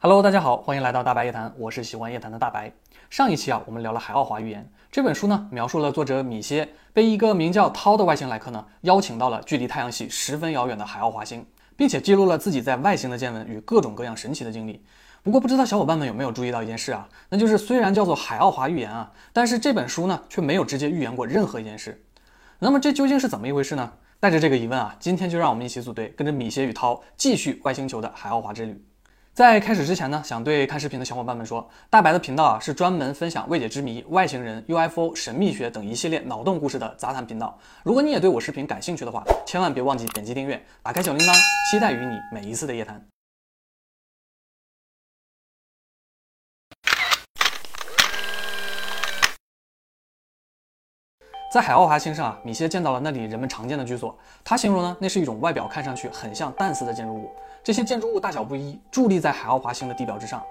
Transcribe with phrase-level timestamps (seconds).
[0.00, 2.72] Hello，大家好，欢迎来到大白夜谈，我是喜欢夜谈的大白。
[3.10, 14.84] 上一期啊，我们聊了《海奥华预言》这本书呢，描述了作者米歇被一个名叫涛的外星来客呢邀请到了距离太阳系十分遥远的海奥华星，并且记录了自己在外星的见闻与各种各样神奇的经历。
[15.24, 22.00] 不过，不知道小伙伴们有没有注意到一件事啊，那就是虽然叫做《海奥华预言》啊，但是这本书呢却没有直接预言过任何一件事。
[22.60, 23.92] 那么这究竟是怎么一回事呢？
[24.20, 28.80] 带着这个疑问啊，今天就让我们一起组队，跟着米歇与涛继续外星球的海奥华之旅。
[29.38, 37.56] 在开始之前呢，想对看视频的小伙伴们说，大白的频道啊是专门分享未解之谜、外星人、UFO、神秘学等一系列脑洞故事的杂谈频道。
[37.84, 41.32] 如果你也对我视频感兴趣的话，千万别忘记点击订阅，打开小铃铛，
[41.70, 43.00] 期待与你每一次的夜谈。
[51.50, 54.14] 在海奥华星上啊，米歇见到了那里人们常见的居所。
[54.44, 57.30] 他形容呢，那是一种外表看上去很像蛋丝的建筑物。
[57.64, 60.42] 这些建筑物大小不一，伫立在海奥华星的地表之上。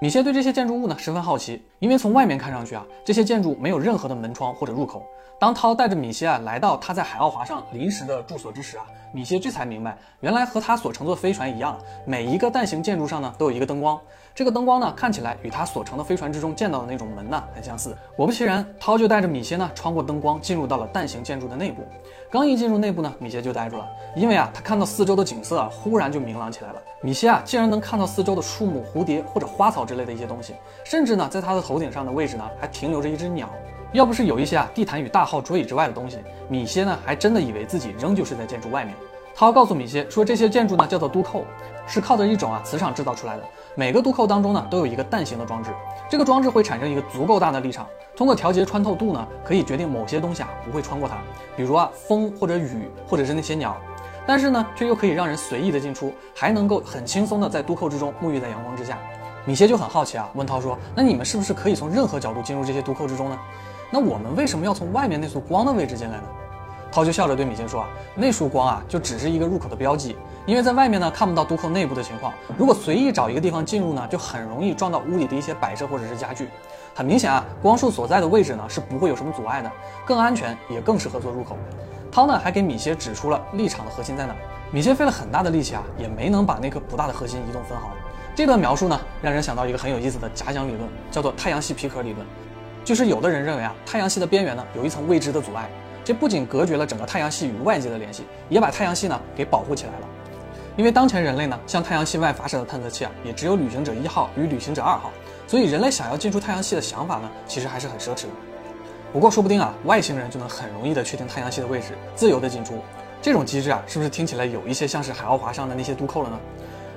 [0.00, 5.02] 米歇对这些建筑物呢十分好奇，因为从外面看上去啊，这些建筑没有任何的门窗或者入口。
[5.38, 14.00] 当涛带着米歇啊来到他在海奥华上临时的住所之时啊，米歇这才明白，原来和他所乘坐飞船一样，每一个蛋形建筑上呢都有一个灯光。
[14.38, 17.98] 这个灯光呢，看起来与他所乘的飞船之中见到的那种门呢很相似。
[18.16, 21.82] 果不其然，涛就带着米歇呢穿过灯光，进入到了蛋形建筑的内部。
[22.30, 26.80] 刚一进入内部呢，米歇就呆住了，因为啊，他看到四周的景色啊，忽然就明朗起来了。
[27.02, 33.50] 米歇啊，竟然能看到四周的树木、蝴蝶或者花草之类的一些东西，甚至呢，在他的头顶上的位置呢，还停留着一只鸟。
[33.90, 38.94] 要不是有一些啊地毯与大号桌椅之外的东西，米歇呢，还真的以为自己仍旧是在建筑外面。
[39.34, 41.44] 涛告诉米歇说，这些建筑呢叫做都扣，
[41.88, 43.42] 是靠着一种啊磁场制造出来的。
[43.78, 45.70] 每个渡扣当中呢都有一个蛋形的装置，
[46.10, 51.18] 这个装置会产生一个足够大的力场，通过调节穿透度呢，可以决定某些东西啊不会穿过它，
[51.56, 53.76] 比如啊风或者雨或者是那些鸟，
[54.26, 58.98] 但是呢却又可以让人随意的进出，还能够很轻松的在渡扣之中沐浴在阳光之下。
[59.44, 63.38] 米歇就很好奇啊，问涛说，那你们是不是可以从任何角度进入这些渡扣之中呢？
[63.92, 66.24] 那我们为什么要从外面那束光的位置进来呢？
[66.90, 70.16] 涛就笑着对米歇说：“啊，那束光啊，就只是一个入口的标记，
[70.46, 72.32] 因为在外面呢看不到都扣内部的情况。
[72.56, 76.48] 如果随意找一个地方进入呢，就很容易撞到屋里的一些摆设或者是家具。
[76.94, 79.70] 很明显啊，光束所在的位置呢是不会有什么阻碍的，
[80.06, 81.56] 更安全，也更适合做入口。”
[82.10, 84.34] 涛呢还给米歇指出了立场的核心在哪。
[84.70, 87.90] 米歇费了很大的力气啊，也没能把那颗不大的核心移动分毫。
[88.34, 92.26] 这段描述呢，让人想到一个很有意思的假想理论，叫做太阳系皮壳理论。
[92.84, 95.68] 就是有的人认为啊，太阳系的边缘呢有一层未知的阻碍。
[96.08, 100.08] 这不仅隔绝了整个太阳系与外界的联系，也把太阳系呢给保护起来了。
[100.74, 105.10] 因为当前人类呢向太阳系外发射的探测器啊，也只有旅行者一号与旅行者二号，
[105.46, 108.30] 所以人类想要进出太阳系的想法呢，其实还是很奢侈的。
[109.12, 112.78] 不过说不定啊，外星人就能很容易的确定太阳系的位置，自由的进出。
[113.20, 116.40] 这种机制啊，是不是听起来有一些像是海奥华上的那些都扣了呢？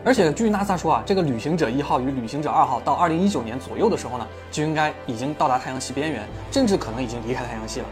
[0.05, 7.85] 而且据 NASA 说啊，这个旅行者一号与旅行者二号到二零一九年左右的时候呢，就应该已经到达太阳系边缘，甚至可能已经离开太阳系了。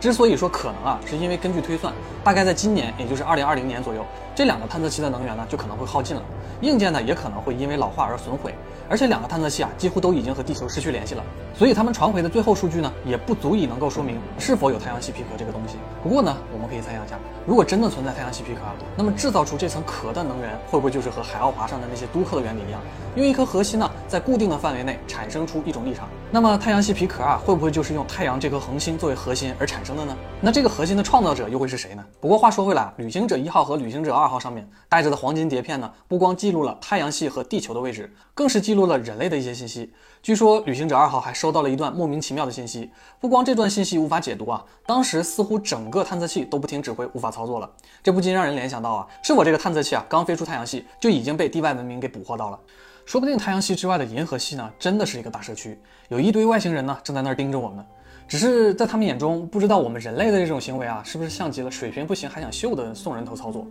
[0.00, 1.92] 之所以说可能啊，是因为根据推算，
[2.22, 6.22] 大概在今年，也就是二零二零年左右，这两个探测器的能源呢就可能会耗尽了，
[6.60, 8.54] 硬件呢也可能会因为老化而损毁，
[8.88, 11.24] 而且两个探测器啊几乎都已经和地球失去联系了，
[11.54, 15.76] 所以他们传回的最后数据呢也不足以能够说明是否有太阳系皮壳这个东西。
[16.02, 18.60] 不过呢，我们可以猜想一下，如果真的存在太阳系皮壳，
[18.96, 22.80] 那么制造出这层壳的能源会不会就是和海奥华上的那些都克的原理一样，
[23.16, 26.06] 用一颗核心呢在固定的范围内产生出一种力场？
[26.30, 30.16] 那么太阳系皮壳啊会不会就是用太阳这颗恒星作为核心而产生的呢？
[30.40, 32.04] 那这个核心的创造者又会是谁呢？
[32.20, 39.92] 不过话说回来，旅行者一号和旅行者二号上面带着的黄金碟片呢，不光记录了太阳系和地球的位置，更是记录了人类的一些信息。
[40.20, 47.70] 据说旅行者二号还收到了一段莫名其妙的信息，不光这段信息无法解读啊，当时似乎整个探测器都不听指挥，无法操作了。
[48.02, 52.58] 这不禁让人联想到啊，是我这个探测器啊刚飞出太阳系就已经被地外文明给捕获到了。
[53.04, 57.86] 说不定太阳系之外的银河系呢，真的是一个大社区，有一堆外星人呢正在那儿盯着我们。
[58.28, 63.66] 只是在他们眼中，不知道我们人类的这种行为啊，是不是像极了水平不行还想秀的送人头操作？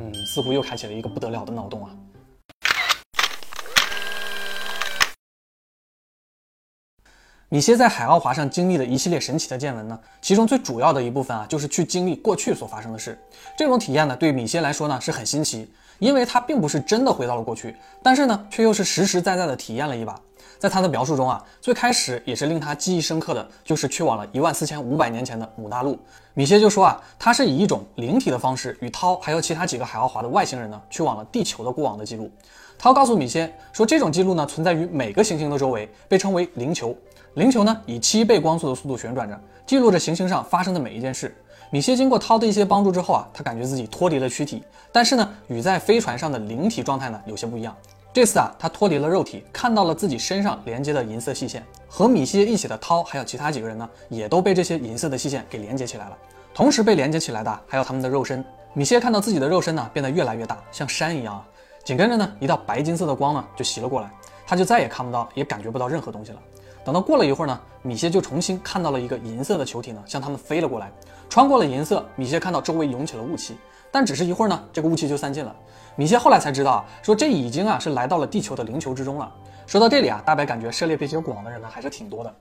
[0.00, 1.90] 嗯，似乎又开启了一个不得了的脑洞啊。
[7.52, 13.18] 米歇在海奥华上经历的一系列神奇的见闻呢，其中最主要的一部分啊，就是去经历过去所发生的事。
[13.58, 20.18] 这种体验呢，对米歇来说呢，是很新奇，因为他并不是真的回到了过去，但是呢，却又是实实在在的体验了一把。
[20.58, 25.98] 在他的描述中啊，最开始也是令他记忆深刻的就是去往了一万四千五百年前的母大陆。
[26.32, 32.32] 米歇就说啊，他是以一种灵体的方式与涛还有其他几个海奥华的外星人呢，去往了地球的过往的记录。
[32.78, 36.96] 涛告诉米歇说，这种记录呢存在于每个行星的周围，被称为灵球。
[37.34, 41.34] 灵球呢以七倍光速的速度旋转着，记录着行星上发生的每一件事。
[41.70, 44.62] 米歇经过涛的一些帮助之后啊，他感觉自己脱离了躯体，
[44.92, 47.74] 但是呢，与在飞船上的灵体状态呢有些不一样。
[48.12, 56.18] 这次啊，他脱离了肉体，看到了自己身上连接的银色细线，和米歇一起的涛还有其他几个人呢，也都被这些银色的细线给连接起来了。
[56.52, 58.44] 同时被连接起来的还有他们的肉身。
[58.74, 61.48] 米歇看到自己的肉身呢变得越来越大，像山一样啊。
[61.82, 64.10] 紧跟着呢，一道白金色的光呢就袭了过来，
[64.46, 66.38] 他就再也看不到，也感觉不到任何东西了。
[66.84, 70.90] 等到过了一会儿呢，米歇就重新看到了一个银色的球体呢向他们飞了过来，
[71.28, 73.56] 穿过了银色，米歇看到周围涌起了雾气，
[73.90, 75.54] 但只是一会儿呢，这个雾气就散尽了。
[75.94, 79.32] 米歇后来才知道啊，说这已经啊是来到了地球的灵球之中了。
[79.66, 82.34] 说到这里啊，大白感觉涉猎比较广的人呢还是挺多的。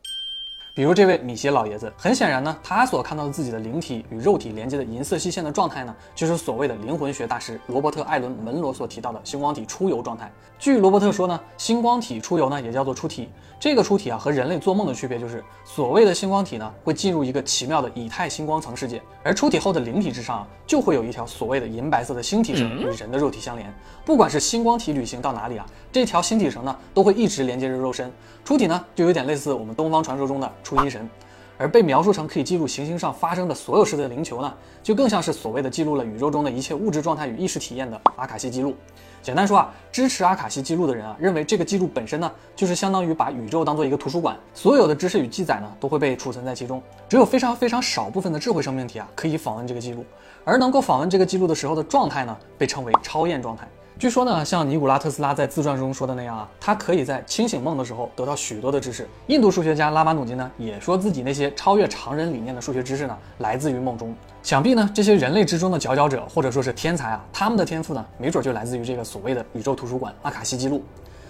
[0.74, 10.32] 比如这位米歇老爷子，很显然呢，他所看到的自己的灵体与肉体连接的银色细线的状态呢，就是所谓的灵魂学大师罗伯特·艾伦·门罗所提到的星光体出游状态。
[10.58, 13.28] 据罗伯特说呢，星光体出游呢也叫做出体。
[13.60, 23.72] 这个出体啊和人类做梦的区别就是，所谓的星光体呢会进入一个奇妙的以太星光层世界，而出体后的灵体之上啊就会有一条所谓的银白色的星体绳与人的肉体相连。
[24.06, 28.12] 不管是星光体旅行到哪里啊，这条星体绳呢都会一直连接着肉身。
[28.44, 31.10] 出体呢就有点类似我们东方传说中的初一神，
[31.58, 38.76] 而被描述成可以记录行星上发生的所有事的灵球呢，就更像是所谓的记录了宇宙中的一切物质状态与意识体验的阿卡西记录。
[39.22, 46.82] 简单说啊，支持阿卡西记录的人啊，认为这个记录本身呢，就是相当于把宇宙当做一个图书馆，所有的知识与记载呢，都会被储存在其中。
[47.08, 50.04] 只有非常非常少部分的智慧生命体啊，可以访问这个记录，
[50.44, 53.68] 而能够访问这个记录的时候的状态呢，被称为超验状态。
[54.02, 59.08] 据说呢，像尼古拉特斯拉在自传中说的那样啊，他可以在清醒梦的时候得到许多的知识。
[59.28, 64.12] 印度数学家拉马努金呢，也说自己那些超越常人理念的数学知识呢，来自于梦中。
[64.42, 70.84] 想必呢，这些人类之中的佼佼者，或者说是天才啊，他们的天赋呢，没准就来自于这个所谓的宇宙图书馆阿卡西记录。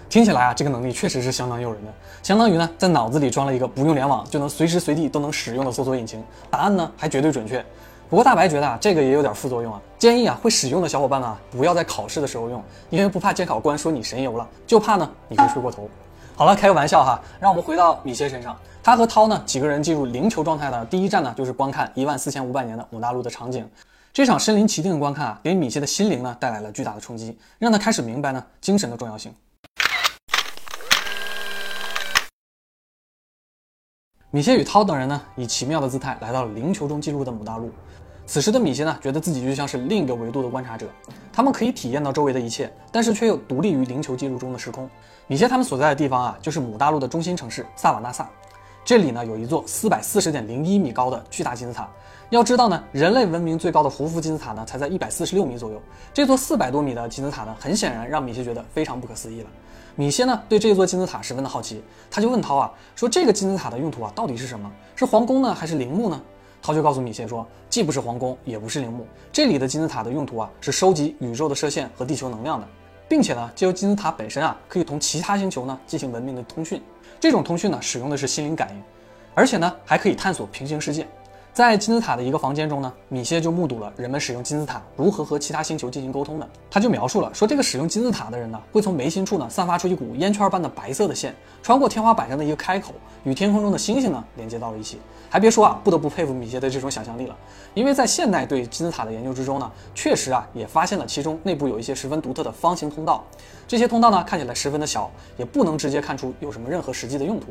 [0.08, 1.92] 听起来啊，这个能力确实是相当诱人的，
[2.22, 7.62] 相当于呢，在脑子里装了一个不用联网就能随时随地都能使用的搜索引擎，答案呢还绝对准确。
[8.12, 15.88] 不过大白觉得啊，这个也有点副作用啊，建议啊会使用的小伙伴呢，不要在考试的时候用，因为不怕监考官说你神游了，就怕呢你会睡过头。
[16.36, 23.66] 好了，开个玩笑哈，让我们回到米歇身上，他和涛呢几个人进入灵球状态的第一站呢，就是观看一万四千五百年的母大陆的场景。
[24.12, 29.34] 这场身临其境的观看啊，给米歇的心灵呢带来了巨大的冲击，让他开始明白呢精神的重要性。
[34.30, 37.70] 米歇与涛等人呢，以奇妙的姿态来到了灵球中记录的母大陆。
[38.32, 40.86] 此时的米歇呢，觉得自己就像是另一个维度的观察者，
[41.30, 44.88] 他们可以体验到周围的一切，但是却又独立于灵球记录中的时空。
[45.26, 48.26] 米歇他们所在的地方啊，就是母大陆的中心城市萨瓦纳萨。
[48.86, 51.86] 这里呢，有一座四百四十点零一米高的巨大金字塔。
[52.30, 55.78] 要知道呢，人类文明最高的胡夫金字塔呢，才在一百四十六米左右。
[56.14, 59.46] 这座四百多米的金字塔呢，很显然让米歇觉得非常不可思议了。
[59.94, 64.72] 米歇呢，对这座金字塔十分的好奇，他就问涛啊，说这个金字塔的用途啊，到底是什么？
[64.96, 66.18] 是皇宫呢，还是陵墓呢？
[66.62, 72.68] 他就告诉米歇说，既不是皇宫，也不是陵墓，这里的金字塔的用途啊，是收集宇宙的射线和地球能量的，
[73.08, 76.80] 并且呢，借由金字塔本身啊，可以同其他星球呢进行文明的通讯。
[77.18, 78.82] 这种通讯呢，使用的是心灵感应，
[79.34, 81.06] 而且呢，还可以探索平行世界。
[81.54, 86.48] 在金字塔的一个房间中呢，米歇就目睹了人们使用金字塔如何和其他星球进行沟通的。
[86.70, 92.94] 他就描述了说，这个使用金字塔的人呢，会从眉心处呢散发出一股烟圈般的白色的线，穿过天花板上的一个开口，
[93.24, 94.98] 与天空中的星星呢连接到了一起。
[95.28, 97.36] 还别说啊，不得不佩服米歇的这种想象力了，
[97.74, 103.22] 因为在现代对金字塔的研究之中呢，确实啊也发现了其中内部有一些十分独特的方形通道。
[103.68, 107.48] 这些通道呢看起来十分的小，也不能直接看出有什么任何实际的用途。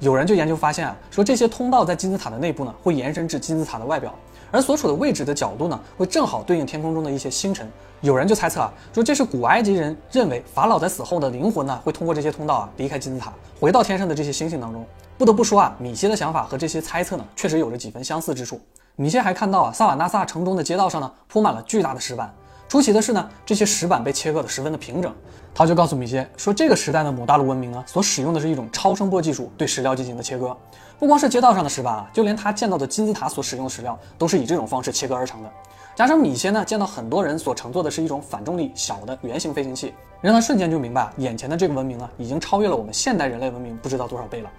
[0.00, 4.14] 有人就研究发现啊，说这些通道在金字塔的内部呢，会延伸至金字塔的外表，
[4.50, 7.70] 而所处的位置的角度呢，会正好对应天空中的一些星辰。
[8.00, 14.86] 有人就猜测啊，说这是古埃及人认为法老在死后的灵魂呢，会通过这些通道啊离开金字塔，回到天上的这些星星当中。
[15.16, 18.60] 不得不说啊，米歇的想法和这些猜测呢，确实有着几分相似之处。
[18.94, 22.32] 米歇还看到啊，萨瓦纳萨城中的街道上呢，铺满了巨大的石板。
[22.68, 25.12] 出奇的是呢，这些石板被切割得十分的平整。
[25.54, 30.54] 他就告诉米歇说，这个时代的某大陆文明呢，所使用的是一种超声波技术对石料进行的切割。
[30.98, 35.50] 不光是街道上的石板啊，就连他见到的金字塔所使用的石料，都是以这种方式切割而成的。
[35.96, 44.50] 加上米歇呢，见到很多人所乘坐的是一种反重力小的圆形飞行器，让他瞬间就明白，眼前的这个文明呢，已经超越了我们现代人类文明不知道多少倍了。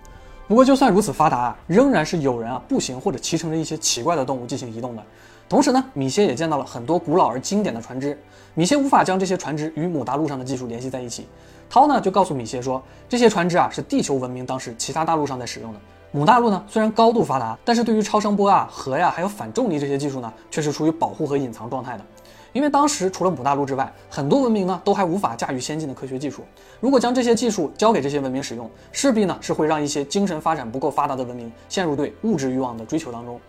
[0.47, 5.03] 不过就算如此发达啊，仍然是有人啊步行或者骑乘着一些奇怪的动物进行移动的。
[5.49, 8.15] 同时呢，米歇也见到了很多古老而经典的船只。
[8.53, 11.27] 米歇无法将这些船只与母大陆上的技术联系在一起。
[11.67, 15.79] 涛呢就告诉米歇说，这些船只啊是地球文明当时其他大陆上在使用的。
[16.11, 22.05] 母大陆呢虽然高度发达，但是对于超声波啊、核呀还有反重力这些技术呢，却是处于保护和隐藏状态的。
[22.53, 26.43] 因为当时除了母大陆之外，很多文明呢都还无法驾驭先进的科学技术。
[26.79, 33.39] 如果将这些技术交给这些文明使用，势必呢是会让一些精神发展不够发达的文明陷入对物质欲望的追求当中。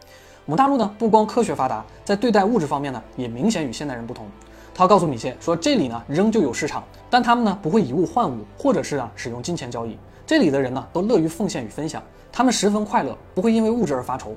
[0.47, 4.26] 母大陆呢，不光科学发达，在对待物质方面呢，也明显与现代人不同。
[4.75, 9.97] 他告诉米歇说，这里呢仍旧有市场，但他们呢不会以物换物，或者是啊使用金钱交易。
[10.26, 14.35] 这里的人呢都乐于奉献与分享，他们十分快乐，不会因为物质而发愁，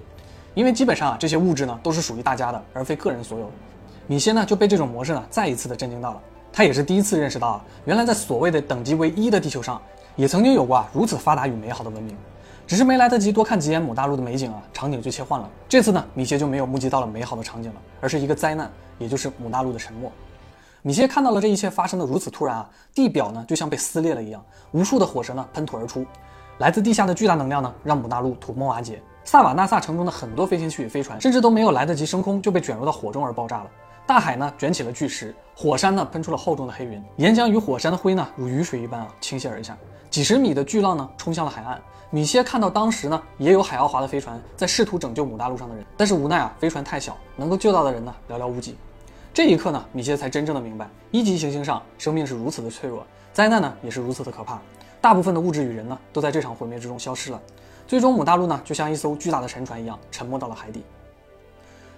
[0.53, 3.49] 因为基本上啊这些物质呢都是属于大家的，而非个人所有。
[4.05, 9.81] 米歇呢就被这种模式呢再一次的震惊到了，他也是第一次认识到啊，原来在所谓的等级为一的地球上，
[10.15, 12.15] 也曾经有过啊如此发达与美好的文明。
[12.65, 15.49] 只是没来得及多看几眼母大陆的美景啊，场景就切换了。
[15.67, 20.11] 这次呢，米歇就没有目击到了美好的场景了，而是一个灾难，也就是母大陆的沉没。
[20.81, 26.05] 米歇看到了这一切发生的如此突然啊，地表呢就像被撕裂了一样，无数的火舌呢喷吐而出，
[26.57, 29.01] 来自地下的巨大能量呢让母大陆土崩瓦解。
[29.25, 33.69] 萨瓦纳萨城中的很多飞行器与飞船甚至都没有来得及升空，就被卷入到火中而爆炸了。
[34.05, 39.77] 大海呢卷起了巨石，火山呢喷出了厚重的黑云，岩浆与火山的灰呢如雨水一般啊倾泻而下，
[40.09, 41.81] 几十米的巨浪呢冲向了海岸。
[42.13, 48.77] 米歇看到当时呢也有海奥华的飞船在试图拯救母大陆上的人，但是无奈啊飞船太小，能够救到的人呢寥寥无几。
[49.33, 53.03] 这一刻呢米歇才真正的明白，一级行星上生命是如此的脆弱，
[53.33, 54.61] 灾难呢也是如此的可怕，
[55.01, 57.41] 大部分的物质与人呢都在这场毁灭之中消失了，
[57.87, 60.83] 最终母大陆呢就像一艘巨大的沉船一样沉没到了海底。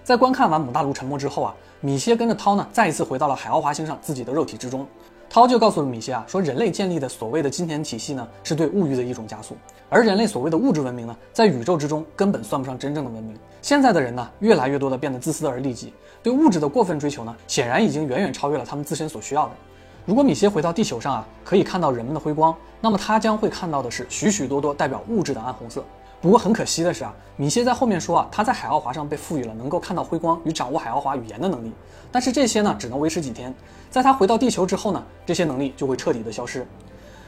[0.02, 4.86] 在观看完母大陆沉没之后啊，米歇跟着涛呢，再一次回到了海奥华星上自己的肉体之中。
[5.28, 9.56] 涛就告诉了米歇啊，说人类建立的所谓的金钱体系呢，是对物欲的一种加速，
[9.90, 13.36] 而人类所谓的物质文明呢，在宇宙之中根本算不上真正的文明。
[13.60, 15.92] 现在的人呢，越来越多的变得自私而利己，
[16.22, 19.52] 对物质的过分追求呢，显然已经远远超越了他们自身所需要的。
[20.06, 25.84] 如果米歇回到地球上啊，可以看到人们的辉光，那么他将会看到的是许许多多代表物质的暗红色。
[26.26, 31.72] 不过很可惜的是啊，米歇在后面说啊，他在海奥华上被赋予了能够看到辉光与掌握海奥华语言的能力，
[32.10, 33.54] 但是这些呢只能维持几天，
[33.90, 36.66] 在他回到地球之后呢，这些能力就会彻底的消失。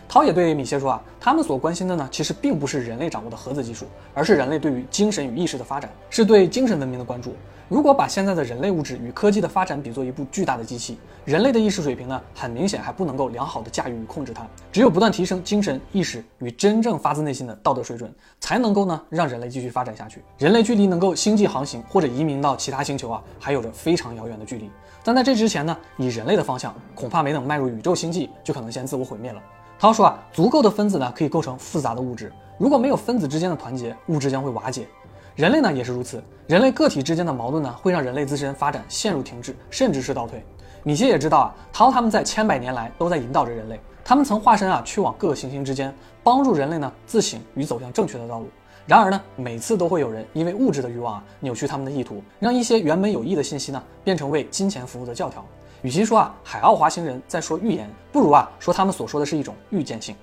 [0.08, 3.84] 涛也对米歇说啊，他们所关心的呢，其实并不是人类掌握的核子技术，
[4.14, 7.34] 而是人类对于精神与意识的发展，是对精神文明的关注。
[7.68, 14.46] 如果把现在的人类物质与科技的发展比作一部巨大的机器，人类的意识水平呢，很明显还不能够良好的驾驭与控制它。
[14.72, 18.10] 只有不断提升精神意识与真正发自内心的道德水准，
[18.40, 20.22] 才能够呢让人类继续发展下去。
[20.38, 24.70] 人类距离能够星际航行或者移民到其他星球啊，还有着非常遥远的距离。
[25.04, 29.42] 但在这之前呢，以人类的方向，恐怕没等迈入宇宙星际，就可能先自我毁灭了。
[29.78, 32.32] 涛说啊，足够的分子呢，可以构成复杂的物质。
[32.58, 34.88] 如果没有分子之间的团结，物质将会瓦解。
[35.36, 40.44] 人类呢也是如此，人类个体之间的矛盾呢，会让人类自身发展陷入停滞，甚至是倒退。
[40.82, 45.94] 米歇也知道啊，陶他们在千百年来都在引导着人类，他们曾化身啊去往各个行星之间，
[46.24, 48.48] 帮助人类呢自省与走向正确的道路。
[48.84, 55.44] 然而呢，每次都会有人因为物质的欲望啊，扭曲他们的意图，让一些原本有益的信息呢，变成为金钱服务的教条。
[55.82, 60.14] 与其说啊海奥华星人在说预言，不如啊说他们所说的是一种预见性。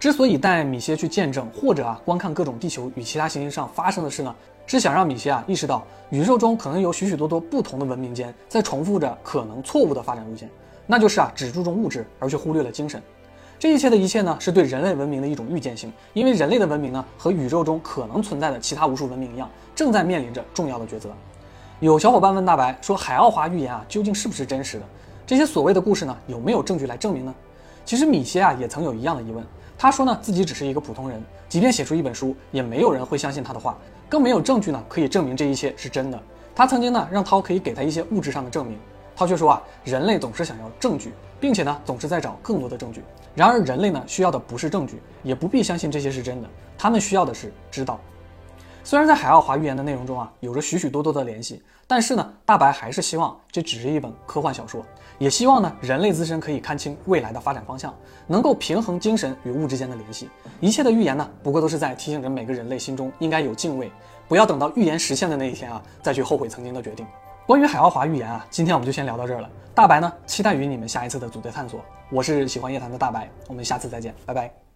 [0.00, 4.34] 之所以带米歇去见证或者啊观看各种地球与其他行星上发生的事呢，
[4.66, 10.48] 是想让米歇啊意识到宇宙中可能有许许多多不同的文明间在重复着可能错误的发展路线，
[10.86, 13.02] 那就是啊只注重物质而却忽略了精神。
[13.58, 21.10] 这一切的一切呢，是对人类文明的一种预见性，因为人类的文明呢和宇宙中可能存在的其他无数文明一样，正在面临着重要的抉择。
[21.80, 24.84] 有小伙伴问大白说：“海奥华预言啊究竟是不是真实的？
[25.24, 27.32] 这些所谓的故事呢有没有证据来证明呢？”
[27.86, 29.46] 其实米歇啊也曾有一样的疑问。
[29.78, 36.20] 他说呢，自己只是一个普通人，即便写出一本书，也没有人会相信他的话，更没有证据呢可以证明这一切是真的。
[36.52, 38.76] 他曾经呢让涛可以给他一些物质上的证明，
[39.14, 43.04] 涛却说啊，人类总是想要证据，并且呢总是在找更多的证据。
[43.36, 48.00] 然而人类呢需要的不是证据，也不必相信这些是真的，他们需要的是知道。
[48.88, 54.82] 虽然在海奥华预言的内容中啊有着许许多多的联系，但是呢大白还是希望这只是一本科幻小说，
[55.18, 57.94] 也希望呢人类自身可以看清未来的发展方向，
[58.26, 60.30] 能够平衡精神与物之间的联系。
[60.58, 63.92] 一切的预言呢不过都是在提醒着每个人类心中应该有敬畏，
[64.26, 67.06] 不要等到预言实现的那一天啊再去后悔曾经的决定。
[67.46, 69.50] 关于海奥华预言啊，今天我们就先聊到这儿了。
[69.74, 71.78] 大白呢期待与你们下一次的组队探索。
[72.10, 74.67] 我是喜欢夜谈的大白，我们下次再见，拜拜。